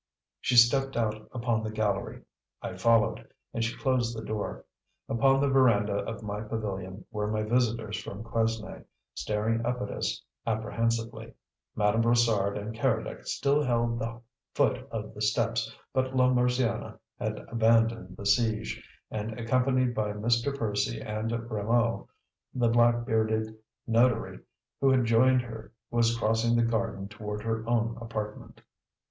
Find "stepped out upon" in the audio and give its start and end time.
0.57-1.61